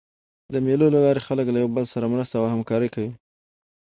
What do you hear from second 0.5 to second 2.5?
د مېلو له لاري خلک له یو بل سره مرسته او